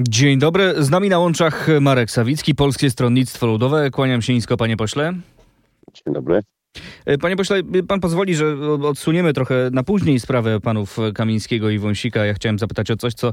[0.00, 3.90] Dzień dobry, z nami na łączach Marek Sawicki, Polskie Stronnictwo Ludowe.
[3.90, 5.12] Kłaniam się nisko, panie pośle.
[5.94, 6.40] Dzień dobry.
[7.06, 12.24] E, panie pośle, pan pozwoli, że odsuniemy trochę na później sprawę panów Kamińskiego i Wąsika.
[12.24, 13.32] Ja chciałem zapytać o coś, co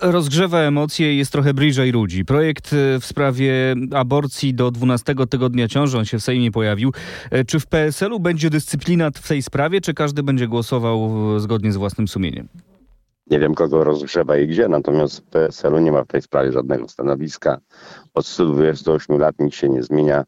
[0.00, 2.24] rozgrzewa emocje i jest trochę bliżej ludzi.
[2.24, 6.92] Projekt e, w sprawie aborcji do 12 tygodnia ciąży, on się w Sejmie pojawił.
[7.30, 11.10] E, czy w PSL-u będzie dyscyplina w tej sprawie, czy każdy będzie głosował
[11.40, 12.48] zgodnie z własnym sumieniem?
[13.30, 16.88] Nie wiem, kogo rozgrzewa i gdzie, natomiast w PSL-u nie ma w tej sprawie żadnego
[16.88, 17.60] stanowiska.
[18.14, 20.24] Od 128 lat nic się nie zmienia.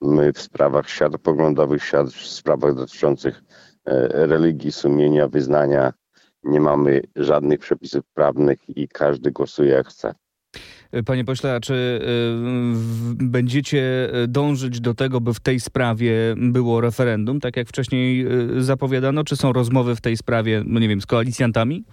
[0.00, 3.42] My w sprawach światopoglądowych, w sprawach dotyczących
[3.84, 5.92] e, religii, sumienia, wyznania
[6.44, 10.14] nie mamy żadnych przepisów prawnych i każdy głosuje jak chce.
[11.06, 17.40] Panie pośle, a czy y, będziecie dążyć do tego, by w tej sprawie było referendum,
[17.40, 18.26] tak jak wcześniej
[18.58, 19.24] zapowiadano?
[19.24, 21.84] Czy są rozmowy w tej sprawie, no nie wiem, z koalicjantami?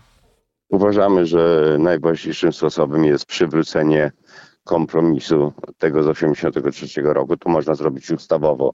[0.70, 4.12] Uważamy, że najważniejszym sposobem jest przywrócenie
[4.64, 7.38] kompromisu tego z 1983 roku.
[7.38, 8.74] To można zrobić ustawowo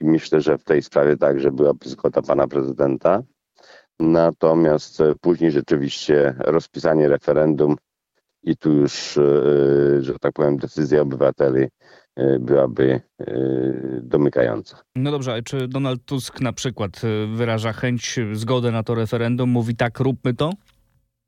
[0.00, 3.22] i myślę, że w tej sprawie także byłaby zgoda pana prezydenta.
[4.00, 7.76] Natomiast później rzeczywiście rozpisanie referendum
[8.42, 9.22] i tu już, e,
[10.02, 11.66] że tak powiem, decyzja obywateli
[12.16, 13.34] e, byłaby e,
[14.02, 14.76] domykająca.
[14.96, 17.00] No dobrze, ale czy Donald Tusk na przykład
[17.34, 20.50] wyraża chęć, zgodę na to referendum, mówi tak, róbmy to?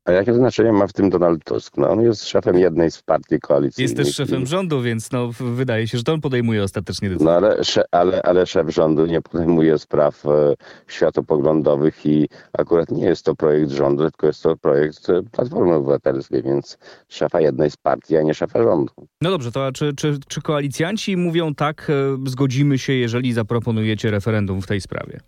[0.05, 1.77] A jakie znaczenie ma w tym Donald Tusk?
[1.77, 3.81] No, on jest szefem jednej z partii koalicji.
[3.81, 7.25] Jest też szefem rządu, więc no, wydaje się, że to on podejmuje ostatecznie decyzję.
[7.25, 10.53] No ale, ale, ale szef rządu nie podejmuje spraw e,
[10.87, 16.43] światopoglądowych i akurat nie jest to projekt rządu, tylko jest to projekt e, Platformy Obywatelskiej,
[16.43, 16.77] więc
[17.09, 18.93] szefa jednej z partii, a nie szefa rządu.
[19.21, 24.11] No dobrze, to a czy, czy, czy koalicjanci mówią tak, e, zgodzimy się, jeżeli zaproponujecie
[24.11, 25.19] referendum w tej sprawie?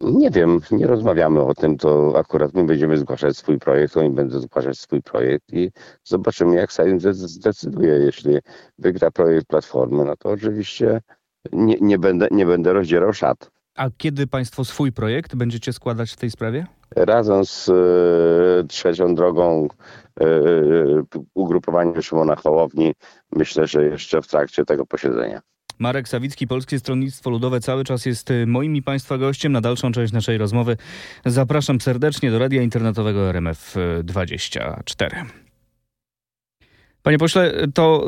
[0.00, 4.40] Nie wiem, nie rozmawiamy o tym, to akurat my będziemy zgłaszać swój projekt, oni będą
[4.40, 5.70] zgłaszać swój projekt i
[6.04, 7.92] zobaczymy, jak Sejm zdecyduje.
[7.92, 8.38] Jeśli
[8.78, 11.00] wygra projekt Platformy, no to oczywiście
[11.52, 13.50] nie, nie, będę, nie będę rozdzierał szat.
[13.74, 16.66] A kiedy Państwo swój projekt będziecie składać w tej sprawie?
[16.96, 19.68] Razem z e, trzecią drogą
[20.20, 21.02] e, e
[21.34, 22.94] ugrupowaniem Szymona Hołowni,
[23.32, 25.40] myślę, że jeszcze w trakcie tego posiedzenia.
[25.78, 29.52] Marek Sawicki, Polskie Stronnictwo Ludowe cały czas jest y, moim i Państwa gościem.
[29.52, 30.76] Na dalszą część naszej rozmowy
[31.26, 35.47] zapraszam serdecznie do radia internetowego RMF24.
[37.08, 38.06] Panie pośle, to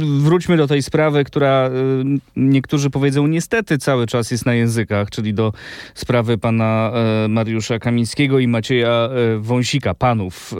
[0.00, 1.70] yy, wróćmy do tej sprawy, która
[2.04, 5.52] yy, niektórzy powiedzą niestety cały czas jest na językach, czyli do
[5.94, 10.54] sprawy pana yy, Mariusza Kamińskiego i Macieja Wąsika, panów.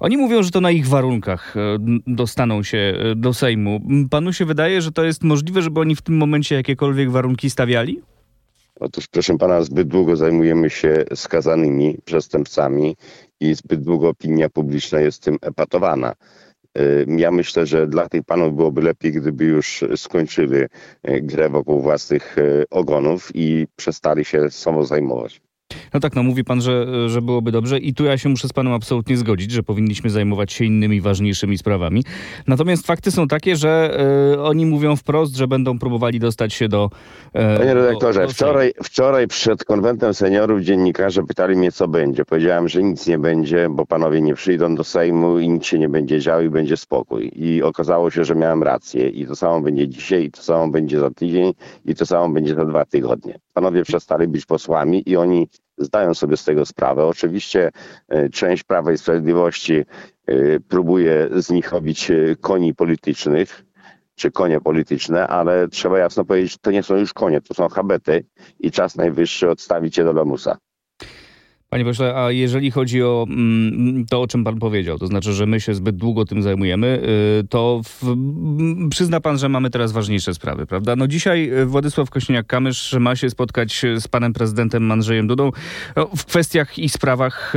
[0.00, 1.54] Oni mówią, że to na ich warunkach
[2.06, 3.80] dostaną się do Sejmu.
[4.10, 8.00] Panu się wydaje, że to jest możliwe, żeby oni w tym momencie jakiekolwiek warunki stawiali?
[8.84, 12.96] Otóż, proszę pana, zbyt długo zajmujemy się skazanymi przestępcami
[13.40, 16.14] i zbyt długo opinia publiczna jest tym epatowana.
[17.06, 20.68] Ja myślę, że dla tych panów byłoby lepiej, gdyby już skończyli y,
[21.22, 25.40] grę wokół własnych y, ogonów i przestali się sobą zajmować.
[25.94, 28.52] No tak, no mówi pan, że, że byłoby dobrze i tu ja się muszę z
[28.52, 32.04] panem absolutnie zgodzić, że powinniśmy zajmować się innymi ważniejszymi sprawami.
[32.46, 33.98] Natomiast fakty są takie, że
[34.34, 36.90] y, oni mówią wprost, że będą próbowali dostać się do...
[37.28, 42.24] Y, Panie redaktorze, do, do wczoraj, wczoraj przed konwentem seniorów dziennikarze pytali mnie, co będzie.
[42.24, 45.88] Powiedziałem, że nic nie będzie, bo panowie nie przyjdą do Sejmu i nic się nie
[45.88, 47.32] będzie działo i będzie spokój.
[47.34, 50.98] I okazało się, że miałem rację i to samo będzie dzisiaj, i to samo będzie
[50.98, 51.52] za tydzień,
[51.84, 53.38] i to samo będzie za dwa tygodnie.
[53.52, 55.48] Panowie przestali być posłami i oni
[55.78, 57.06] zdają sobie z tego sprawę.
[57.06, 57.70] Oczywiście
[58.08, 59.74] e, część Prawa i Sprawiedliwości
[60.26, 63.64] e, próbuje z nich robić e, koni politycznych,
[64.14, 68.24] czy konie polityczne, ale trzeba jasno powiedzieć, to nie są już konie, to są habety
[68.60, 70.58] i czas najwyższy odstawić je do lamusa.
[71.72, 75.46] Panie pośle, a jeżeli chodzi o mm, to, o czym pan powiedział, to znaczy, że
[75.46, 77.02] my się zbyt długo tym zajmujemy,
[77.40, 78.16] y, to w,
[78.90, 80.96] przyzna pan, że mamy teraz ważniejsze sprawy, prawda?
[80.96, 85.50] No dzisiaj y, Władysław Kośniak-Kamysz ma się spotkać z panem prezydentem Andrzejem Dudą
[85.96, 87.54] no, w kwestiach i sprawach,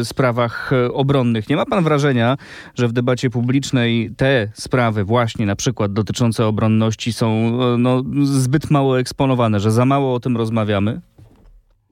[0.00, 1.48] y, sprawach obronnych.
[1.48, 2.36] Nie ma pan wrażenia,
[2.74, 9.00] że w debacie publicznej te sprawy właśnie na przykład dotyczące obronności są no, zbyt mało
[9.00, 11.00] eksponowane, że za mało o tym rozmawiamy?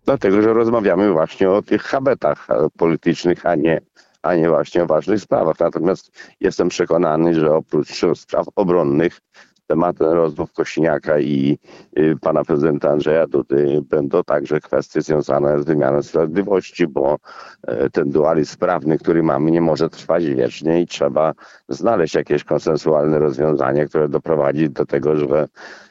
[0.05, 2.49] Dlatego, że rozmawiamy właśnie o tych habetach
[2.79, 3.81] politycznych, a nie
[4.23, 5.61] a nie właśnie o ważnych sprawach.
[5.61, 9.21] Natomiast jestem przekonany, że oprócz spraw obronnych
[9.67, 11.59] tematem rozmów Kośniaka i
[11.99, 17.17] y, pana prezydenta Andrzeja Dudy będą także kwestie związane z wymianą sprawiedliwości, bo
[17.62, 21.33] e, ten dualizm prawny, który mamy, nie może trwać wiecznie i trzeba
[21.69, 25.49] znaleźć jakieś konsensualne rozwiązanie, które doprowadzi do tego, że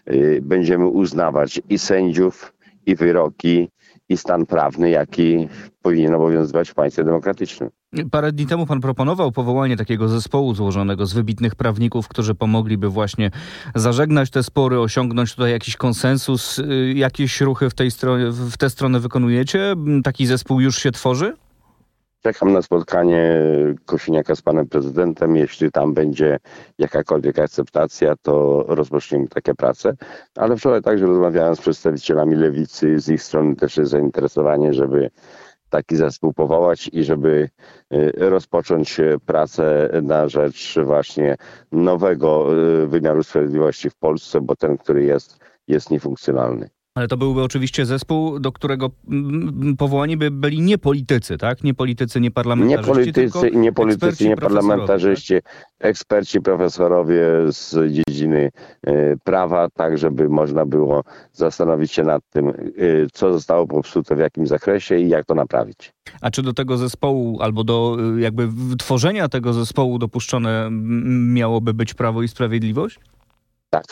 [0.10, 2.54] y, będziemy uznawać i sędziów,
[2.86, 3.69] i wyroki,
[4.09, 5.47] i stan prawny, jaki
[5.81, 7.69] powinien obowiązywać w państwie demokratycznym.
[8.11, 13.31] Parę dni temu pan proponował powołanie takiego zespołu złożonego z wybitnych prawników, którzy pomogliby właśnie
[13.75, 16.59] zażegnać te spory, osiągnąć tutaj jakiś konsensus.
[16.59, 17.89] Y, jakieś ruchy w, tej
[18.31, 19.75] w tę stronę wykonujecie?
[20.03, 21.35] Taki zespół już się tworzy?
[22.25, 23.42] Czekam na spotkanie
[23.86, 25.36] Kosiniaka z panem prezydentem.
[25.36, 26.40] Jeśli tam będzie
[26.78, 29.94] jakakolwiek akceptacja, to rozpoczniemy takie prace.
[30.36, 33.00] Ale wczoraj także rozmawiałem z przedstawicielami lewicy.
[33.00, 35.10] Z ich strony też jest zainteresowanie, żeby
[35.70, 37.50] taki zespół powołać i żeby
[37.94, 41.36] y, rozpocząć pracę na rzecz właśnie
[41.72, 42.48] nowego
[42.84, 46.70] y, wymiaru sprawiedliwości w Polsce, bo ten, który jest, jest niefunkcjonalny.
[46.95, 51.63] Ale to byłby oczywiście zespół, do którego mm, powołani by byli nie politycy, tak?
[51.63, 52.90] Nie politycy, nie parlamentarzyści.
[52.90, 55.54] Nie politycy, nie politycy, nie parlamentarzyści, tak?
[55.80, 58.51] eksperci, profesorowie z dziedziny
[58.88, 64.19] y, prawa, tak żeby można było zastanowić się nad tym, y, co zostało popsute w
[64.19, 65.94] jakim zakresie i jak to naprawić.
[66.22, 68.50] A czy do tego zespołu, albo do y, jakby
[68.80, 70.69] tworzenia tego zespołu dopuszczone
[71.34, 73.00] miałoby być Prawo i Sprawiedliwość?
[73.69, 73.86] Tak.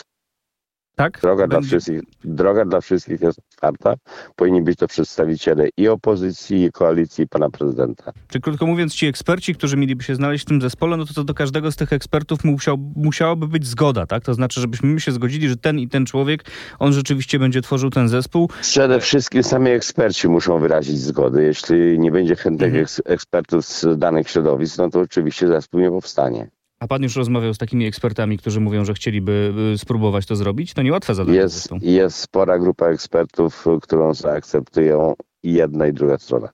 [0.96, 1.20] Tak?
[1.20, 1.68] Droga, Będzie...
[1.68, 3.94] dla wszystkich, droga dla wszystkich jest otwarta.
[4.36, 8.12] Powinni być to przedstawiciele i opozycji, i koalicji, i pana prezydenta.
[8.28, 11.24] Czy krótko mówiąc, ci eksperci, którzy mieliby się znaleźć w tym zespole, no to, to
[11.24, 14.24] do każdego z tych ekspertów musiał, musiałaby być zgoda, tak?
[14.24, 16.44] To znaczy, żebyśmy się zgodzili, że ten i ten człowiek,
[16.78, 18.50] on rzeczywiście będzie tworzył ten zespół.
[18.60, 21.42] Przede wszystkim sami eksperci muszą wyrazić zgodę.
[21.42, 22.88] Jeśli nie będzie chętnych mhm.
[23.04, 26.50] ekspertów z danych środowisk, no to oczywiście zespół nie powstanie.
[26.82, 30.74] A pan już rozmawiał z takimi ekspertami, którzy mówią, że chcieliby y, spróbować to zrobić?
[30.74, 31.38] To niełatwe zadanie.
[31.38, 36.48] Jest, jest spora grupa ekspertów, którą zaakceptują jedna i druga strona.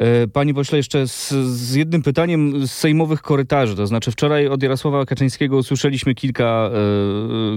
[0.00, 3.76] E, Panie pośle, jeszcze z, z, jednym pytaniem z sejmowych korytarzy.
[3.76, 6.70] To znaczy, wczoraj od Jarosława Kaczyńskiego usłyszeliśmy kilka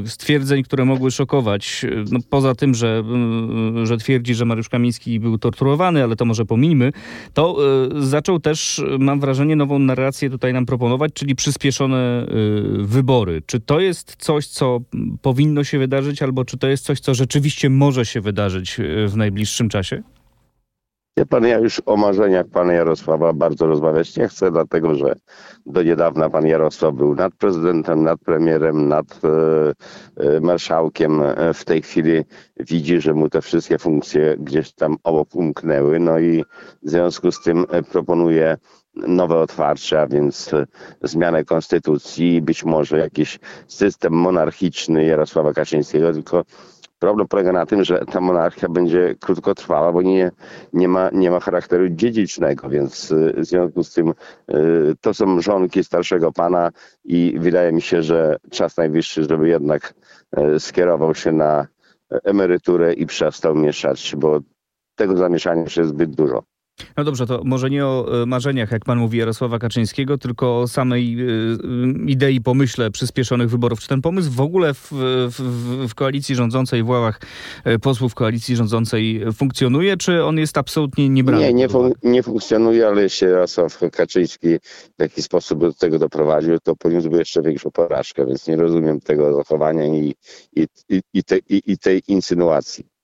[0.06, 1.86] e, stwierdzeń, które mogły szokować.
[2.12, 3.04] No, poza tym, że,
[3.82, 6.92] e, że twierdzi, że Mariusz Kamiński był torturowany, ale to może pomijmy,
[7.34, 7.58] to
[7.98, 12.28] e, zaczął też, mam wrażenie, nową narrację tutaj nam proponować, czyli przyspieszone e,
[12.78, 13.42] wybory.
[13.46, 14.80] Czy to jest coś, co
[15.22, 19.18] powinno się wydarzyć, albo czy to jest coś, co rzeczywiście może się wydarzyć e, w
[19.18, 20.04] najbliższym czasie?
[21.17, 25.15] Wie pan, ja już o marzeniach pana Jarosława bardzo rozmawiać nie chcę, dlatego że
[25.65, 31.21] do niedawna pan Jarosław był nad prezydentem, nad premierem, nad e, e, marszałkiem.
[31.21, 32.23] E, w tej chwili
[32.59, 36.00] widzi, że mu te wszystkie funkcje gdzieś tam obok umknęły.
[36.00, 36.44] No i
[36.83, 38.57] w związku z tym proponuje
[38.95, 40.51] nowe otwarcie, a więc
[41.03, 46.44] zmianę konstytucji, być może jakiś system monarchiczny Jarosława Kaczyńskiego, tylko
[47.06, 50.31] Problem polega na tym, że ta monarchia będzie krótkotrwała, bo nie,
[50.74, 54.13] nie, ma, nie ma charakteru dziedzicznego, więc y, w związku z tym y,
[55.02, 56.72] to są żonki starszego pana
[57.04, 59.94] i wydaje mi się, że czas najwyższy, żeby jednak
[60.56, 61.68] y, skierował się na
[62.24, 64.40] emeryturę i przestał mieszać, bo
[64.96, 66.44] tego zamieszania już jest zbyt dużo.
[66.98, 70.68] No dobrze, to może nie o e, marzeniach, jak pan mówi, Jarosława Kaczyńskiego, tylko o
[70.68, 71.25] samej e,
[72.08, 73.79] idei, pomyśle przyspieszonych wyborów.
[73.79, 74.91] Czy ten pomysł w ogóle w,
[75.29, 77.20] w, w koalicji rządzącej, w ławach
[77.63, 81.44] e, posłów koalicji rządzącej funkcjonuje, czy on jest absolutnie niebrany?
[81.44, 84.48] Nie, nie, fun nie funkcjonuje, ale jeśli Jarosław Kaczyński
[84.98, 89.36] w jakiś sposób do tego doprowadził, to poniósłby jeszcze większą porażkę, więc nie rozumiem tego
[89.36, 90.15] zachowania i,
[90.55, 90.67] i,
[91.13, 92.95] i, te, i, i tej insynuacji.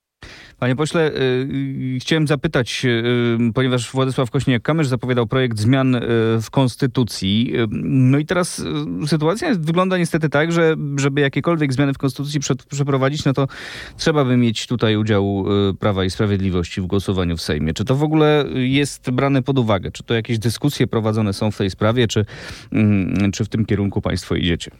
[0.62, 6.00] Panie pośle, y, chciałem zapytać, y, ponieważ Władysław Kośniak-Kamysz zapowiadał projekt zmian y,
[6.42, 7.54] w Konstytucji.
[7.84, 8.64] No i teraz
[9.08, 12.40] sytuacja wygląda niestety tak, że żeby jakiekolwiek zmiany w Konstytucji
[12.70, 13.48] przeprowadzić, no to
[13.98, 15.46] trzeba by mieć tutaj udział
[15.80, 17.74] Prawa i Sprawiedliwości w głosowaniu w Sejmie.
[17.74, 19.92] Czy to w ogóle jest brane pod uwagę?
[19.92, 22.26] Czy to jakieś dyskusje prowadzone są w tej sprawie, czy,
[22.72, 24.72] mm, czy w tym kierunku państwo idziecie?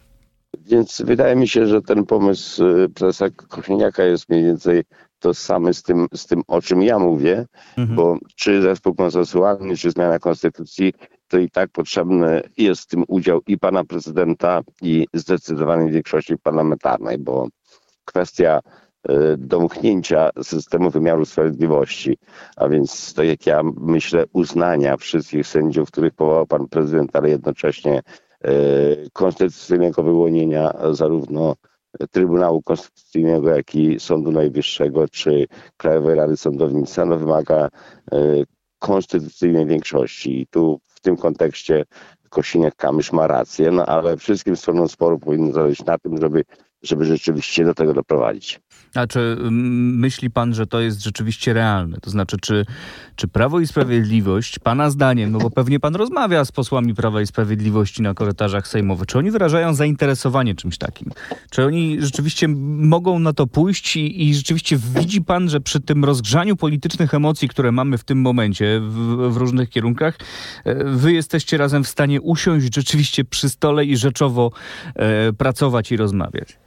[0.66, 2.64] Więc wydaje mi się, że ten pomysł
[2.96, 4.84] prezesa Kośniaka jest mniej więcej
[5.22, 7.46] to same z tym, z tym, o czym ja mówię,
[7.78, 7.96] mhm.
[7.96, 10.94] bo czy zespół konsensualny, czy zmiana konstytucji,
[11.28, 17.18] to i tak potrzebny jest w tym udział i pana prezydenta, i zdecydowanej większości parlamentarnej,
[17.18, 17.48] bo
[18.06, 18.60] kwestia
[19.10, 22.18] e, domknięcia systemu wymiaru sprawiedliwości,
[22.56, 28.02] a więc tak jak ja myślę, uznania wszystkich sędziów, których powołał pan prezydent, ale jednocześnie
[28.44, 28.52] e,
[29.14, 31.56] konstytucyjnego wyłonienia zarówno
[32.12, 37.70] Trybunału Konstytucyjnego, jak i Sądu Najwyższego czy Krajowej Rady Sądownictwa no, wymaga
[38.12, 38.18] e,
[38.80, 40.42] konstytucyjnej większości.
[40.42, 41.86] I tu w tym kontekście
[42.30, 46.44] Kosiniak-Kamysz ma rację, no ale wszystkim stronom sporu powinno zależeć na tym, żeby,
[46.84, 48.60] żeby rzeczywiście do tego doprowadzić.
[48.96, 51.98] A czy mm, myśli pan, że to jest rzeczywiście realne?
[52.02, 52.66] To znaczy, czy,
[53.16, 57.28] czy Prawo i Sprawiedliwość, pana zdaniem, no bo pewnie pan rozmawia z posłami Prawa i
[57.28, 61.12] Sprawiedliwości na korytarzach sejmowych, czy oni wyrażają zainteresowanie czymś takim?
[61.50, 66.06] Czy oni rzeczywiście mogą na to pójść i, i rzeczywiście widzi pan, że przy tym
[66.06, 70.18] rozgrzaniu politycznych emocji, które mamy w tym momencie w, w różnych kierunkach,
[70.66, 74.52] e, wy jesteście razem w stanie usiąść rzeczywiście przy stole i rzeczowo
[74.96, 76.58] e, pracować i rozmawiać?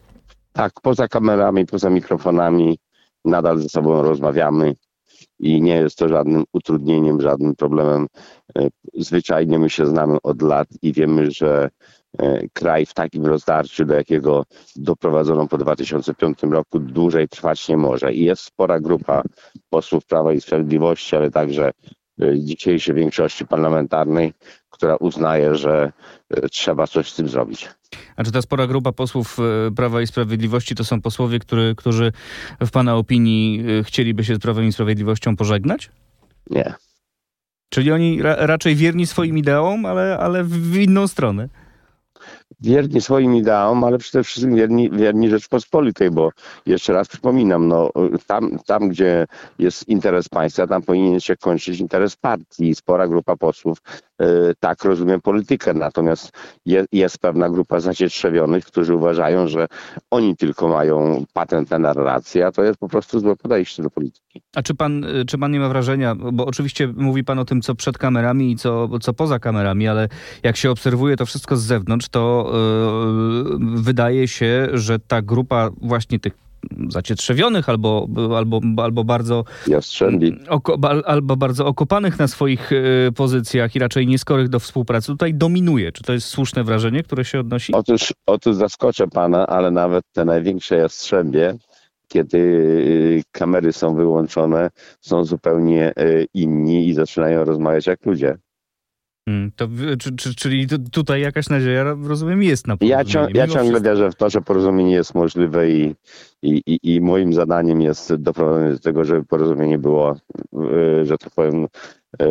[0.56, 2.78] Tak, poza kamerami, poza mikrofonami
[3.24, 4.74] nadal ze sobą rozmawiamy
[5.38, 8.06] i nie jest to żadnym utrudnieniem, żadnym problemem.
[8.58, 11.70] E, zwyczajnie my się znamy od lat i wiemy, że
[12.18, 14.44] e, kraj w takim rozdarciu, do jakiego
[14.76, 18.12] doprowadzono po 2005 roku, dłużej trwać nie może.
[18.12, 19.22] I jest spora grupa
[19.70, 21.70] posłów Prawa i Sprawiedliwości, ale także
[22.34, 24.32] dzisiejszej większości parlamentarnej,
[24.70, 25.92] która uznaje, że
[26.50, 27.68] trzeba coś z tym zrobić.
[28.16, 32.12] A czy ta spora grupa posłów e, Prawa i Sprawiedliwości to są posłowie, który, którzy
[32.60, 35.90] w Pana opinii e, chcieliby się z Prawem i Sprawiedliwością pożegnać?
[36.50, 36.74] Nie.
[37.68, 41.48] Czyli oni ra raczej wierni swoim ideałom, ale, ale w inną stronę
[42.60, 46.30] wierni swoim ideałom, ale przede wszystkim wierni, wierni Rzeczpospolitej, bo
[46.66, 47.90] jeszcze raz przypominam, no,
[48.26, 49.26] tam, tam, gdzie
[49.58, 52.74] jest interes państwa, tam powinien się kończyć interes partii.
[52.74, 53.78] Spora grupa posłów
[54.22, 54.24] y,
[54.60, 56.32] tak rozumie politykę, natomiast
[56.66, 59.66] je, jest pewna grupa zacietrzewionych, którzy uważają, że
[60.10, 64.42] oni tylko mają patent na narrację, a to jest po prostu złe podejście do polityki.
[64.56, 67.62] A czy pan, y, czy pan nie ma wrażenia, bo oczywiście mówi pan o tym,
[67.62, 70.08] co przed kamerami i co, co poza kamerami, ale
[70.42, 76.20] jak się obserwuje to wszystko z zewnątrz, to yy, wydaje się, że ta grupa właśnie
[76.20, 76.32] tych
[76.88, 79.44] zacietrzewionych albo, albo, albo bardzo
[80.48, 85.92] oko, albo bardzo okopanych na swoich y, pozycjach i raczej nieskorych do współpracy tutaj dominuje.
[85.92, 87.72] Czy to jest słuszne wrażenie, które się odnosi?
[87.74, 91.54] Otóż, otóż zaskoczę pana, ale nawet te największe jastrzębie
[92.08, 94.70] kiedy y, kamery są wyłączone,
[95.00, 95.92] są zupełnie
[96.34, 98.36] inni i zaczynają rozmawiać jak ludzie.
[99.28, 102.98] Hmm, to, czy, czy, czyli tutaj jakaś nadzieja, rozumiem, jest na porozumienie.
[102.98, 103.90] Ja, cią, ja ciągle wszystko.
[103.90, 105.94] wierzę w to, że porozumienie jest możliwe i,
[106.42, 110.16] i, i, i moim zadaniem jest doprowadzenie do tego, żeby porozumienie było,
[110.54, 111.66] y, że tak powiem,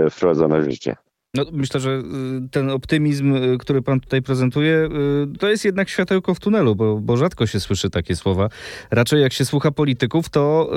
[0.09, 0.95] wprowadzone w życie.
[1.37, 4.89] No, myślę, że y, ten optymizm, y, który pan tutaj prezentuje,
[5.35, 8.49] y, to jest jednak światełko w tunelu, bo, bo rzadko się słyszy takie słowa.
[8.91, 10.71] Raczej jak się słucha polityków, to,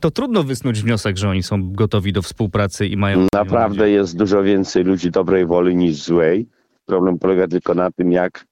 [0.00, 3.26] to trudno wysnuć wniosek, że oni są gotowi do współpracy i mają.
[3.32, 6.46] Naprawdę jest dużo więcej ludzi dobrej woli niż złej.
[6.86, 8.46] Problem polega tylko na tym, jak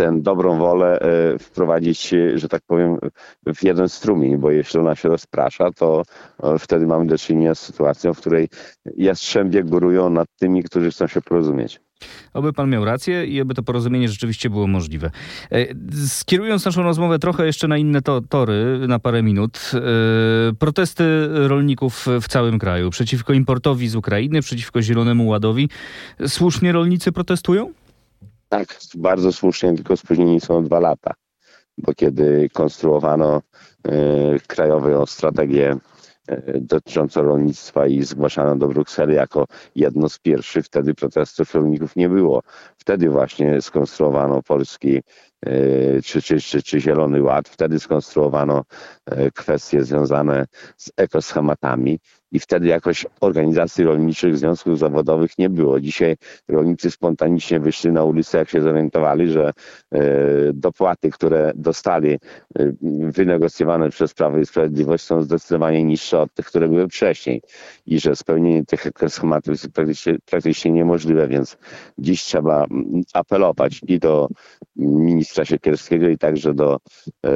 [0.00, 2.98] tę dobrą wolę e, wprowadzić, że tak powiem,
[3.54, 6.02] w jeden strumień, bo jeśli ona się rozprasza, to
[6.42, 8.48] e, wtedy mamy do czynienia z sytuacją, w której
[8.96, 11.80] jastrzębie górują nad tymi, którzy chcą się porozumieć.
[12.34, 15.10] Oby pan miał rację i aby to porozumienie rzeczywiście było możliwe.
[15.52, 15.66] E,
[16.06, 19.70] skierując naszą rozmowę trochę jeszcze na inne to, tory, na parę minut,
[20.58, 21.04] protesty
[21.48, 25.68] rolników w całym kraju przeciwko importowi z Ukrainy, przeciwko Zielonemu Ładowi.
[26.26, 27.72] Słusznie rolnicy protestują?
[28.52, 31.14] Tak, bardzo słusznie, tylko spóźnieni są dwa lata,
[31.78, 33.42] bo kiedy konstruowano
[33.88, 35.76] y, krajową strategię
[36.30, 42.08] y, dotyczącą rolnictwa i zgłaszano do Brukseli jako jedno z pierwszych, wtedy protestów rolników nie
[42.08, 42.42] było.
[42.78, 45.02] Wtedy właśnie skonstruowano polski
[45.46, 48.64] y, czy, czy, czy, czy Zielony Ład, wtedy skonstruowano
[49.34, 51.98] kwestie związane z ekoschematami
[52.32, 55.80] i wtedy jakoś organizacji rolniczych, związków zawodowych nie było.
[55.80, 56.16] Dzisiaj
[56.48, 59.52] rolnicy spontanicznie wyszli na ulicę, jak się zorientowali, że
[59.92, 60.00] e,
[60.54, 62.18] dopłaty, które dostali, e,
[63.00, 67.42] wynegocjowane przez Prawo i Sprawiedliwość są zdecydowanie niższe od tych, które były wcześniej
[67.86, 71.56] i że spełnienie tych schematów jest praktycznie, praktycznie niemożliwe, więc
[71.98, 74.28] dziś trzeba mm, apelować i do
[74.76, 76.78] ministra Siekierskiego i także do
[77.26, 77.30] e,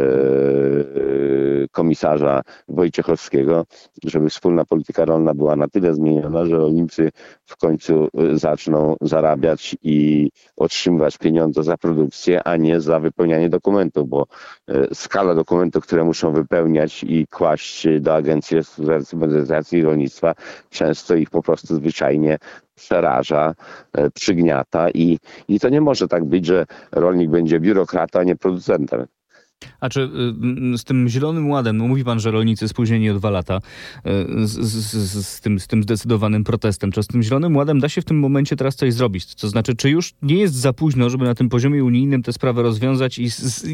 [1.71, 3.67] komisarza Wojciechowskiego,
[4.05, 7.11] żeby wspólna polityka rolna była na tyle zmieniona, że rolnicy
[7.47, 14.09] w końcu y, zaczną zarabiać i otrzymywać pieniądze za produkcję, a nie za wypełnianie dokumentów,
[14.09, 14.27] bo
[14.71, 20.35] y, skala dokumentów, które muszą wypełniać i kłaść do Agencji Restrukturyzacji Rolnictwa,
[20.71, 22.39] często ich po prostu zwyczajnie
[22.75, 23.55] przeraża,
[23.99, 28.37] y, przygniata i, i to nie może tak być, że rolnik będzie biurokratą, a nie
[28.37, 29.07] producentem.
[29.81, 30.11] A czy
[30.75, 34.47] y, z tym Zielonym Ładem, no mówi pan, że rolnicy spóźnieni o dwa lata y,
[34.47, 38.01] z, z, z, tym, z tym zdecydowanym protestem, czy z tym Zielonym Ładem da się
[38.01, 39.35] w tym momencie teraz coś zrobić?
[39.35, 42.63] To znaczy, czy już nie jest za późno, żeby na tym poziomie unijnym tę sprawę
[42.63, 43.25] rozwiązać i,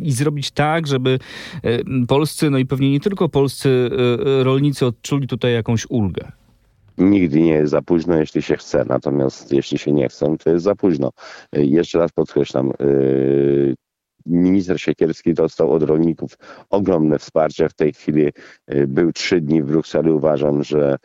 [0.02, 1.18] i zrobić tak, żeby
[1.64, 3.90] y, polscy, no i pewnie nie tylko polscy
[4.42, 6.32] rolnicy odczuli tutaj jakąś ulgę?
[7.00, 10.64] Nigdy nie jest za późno, jeśli się chce, natomiast jeśli się nie chce, to jest
[10.64, 11.10] za późno.
[11.52, 12.72] Jeszcze raz podkreślam,
[14.26, 16.38] minister Siekierski dostał od rolników
[16.70, 17.68] ogromne wsparcie.
[17.68, 18.26] W tej chwili
[18.74, 20.10] y, był trzy dni w Brukseli.
[20.10, 20.96] Uważam, że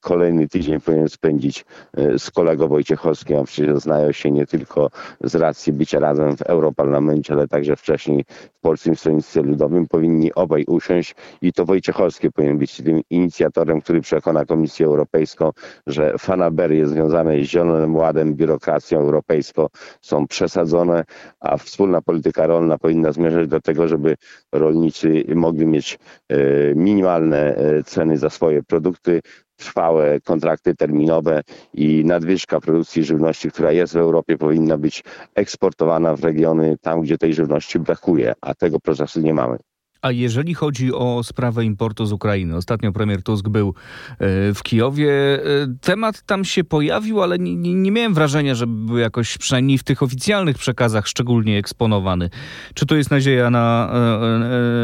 [0.00, 1.64] kolejny tydzień powinien spędzić
[1.98, 4.90] y, z kolegą Wojciechowskim, a przecież znają się nie tylko
[5.20, 9.86] z racji bycia razem w Europarlamencie, ale także wcześniej w Polskim Stronnictwie Ludowym.
[9.88, 15.50] Powinni obaj usiąść i to Wojciechowski powinien być tym inicjatorem, który przekona Komisję Europejską,
[15.86, 19.66] że fanaberie związane z Zielonym Ładem, biurokracją europejską
[20.00, 21.04] są przesadzone,
[21.40, 24.16] a wspólna polityka rolna powinna zmierzać do tego, żeby
[24.52, 26.36] rolnicy mogli mieć e,
[26.74, 29.20] minimalne e, ceny za swoje produkty,
[29.56, 31.42] trwałe kontrakty terminowe
[31.74, 37.18] i nadwyżka produkcji żywności, która jest w Europie, powinna być eksportowana w regiony tam, gdzie
[37.18, 39.58] tej żywności brakuje, a tego procesu nie mamy.
[40.02, 45.12] A jeżeli chodzi o sprawę importu z Ukrainy, ostatnio premier Tusk był e, w Kijowie.
[45.12, 45.40] E,
[45.80, 50.02] Temat tam się pojawił, ale nie, nie miałem wrażenia, że był jakoś, przynajmniej w tych
[50.02, 52.30] oficjalnych przekazach, szczególnie eksponowany.
[52.74, 53.92] Czy to jest nadzieja na,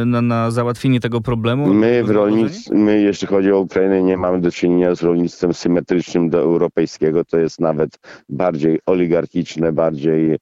[0.02, 1.74] e, na, na załatwienie tego problemu?
[1.74, 6.30] My w rolnictwie, my jeśli chodzi o Ukrainę, nie mamy do czynienia z rolnictwem symetrycznym
[6.30, 7.24] do europejskiego.
[7.24, 10.38] To jest nawet bardziej oligarchiczne, bardziej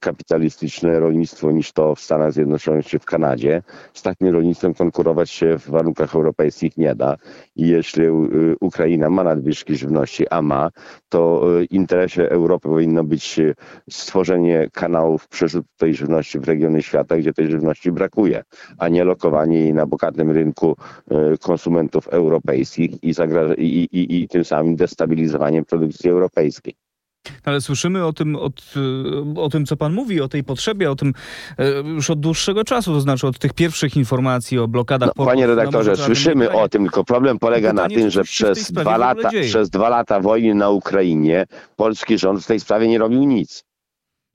[0.00, 3.62] kapitalistyczne rolnictwo niż to w Stanach Zjednoczonych czy w Kanadzie.
[3.98, 7.16] Z takim rolnictwem konkurować się w warunkach europejskich nie da.
[7.56, 8.10] I jeśli e,
[8.60, 10.70] Ukraina ma nadwyżki żywności, a ma,
[11.08, 13.54] to w interesie Europy powinno być e,
[13.90, 18.42] stworzenie kanałów przerzutu tej żywności w regiony świata, gdzie tej żywności brakuje
[18.78, 20.76] a nie lokowanie jej na bogatym rynku
[21.40, 23.12] konsumentów europejskich i,
[23.58, 26.87] i, i, i tym samym destabilizowanie produkcji europejskiej.
[27.44, 28.74] Ale słyszymy o tym, od,
[29.36, 31.14] y, o tym, co pan mówi, o tej potrzebie, o tym
[31.60, 35.10] y, już od dłuższego czasu, to znaczy od tych pierwszych informacji o blokadach.
[35.16, 39.30] No, panie redaktorze, słyszymy o tym, tylko problem polega na tym, że przez dwa, lata,
[39.42, 43.67] przez dwa lata wojny na Ukrainie polski rząd w tej sprawie nie robił nic.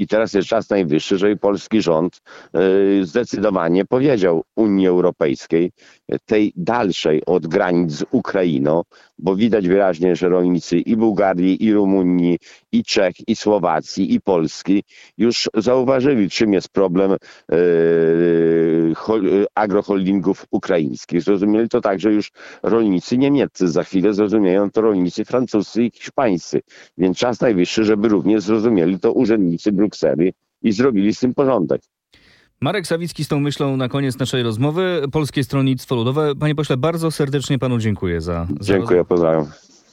[0.04, 2.22] I teraz jest czas najwyższy, żeby polski rząd
[3.02, 5.72] y, zdecydowanie powiedział Unii Europejskiej,
[6.14, 8.82] y, tej dalszej od granic z Ukrainą,
[9.18, 12.38] bo widać wyraźnie, że rolnicy i Bułgarii, i Rumunii,
[12.72, 14.84] i Czech, i Słowacji, i Polski
[15.18, 18.94] już zauważyli, czym jest problem y,
[19.56, 21.22] agroholdingów ukraińskich.
[21.22, 22.32] Zrozumieli to także już
[22.64, 23.68] rolnicy niemieccy.
[23.68, 26.62] Za chwilę zrozumieją to rolnicy francuscy i hiszpańscy.
[26.98, 31.82] Więc czas najwyższy, żeby również zrozumieli to urzędnicy Brukseli i zrobili z tym porządek.
[32.62, 35.02] Marek Sawicki z tą myślą na koniec naszej rozmowy.
[35.12, 36.36] Polskie Stronnictwo Ludowe.
[36.36, 39.46] Panie pośle, bardzo serdecznie panu dziękuję za, za Dziękuję, pozdrawiam.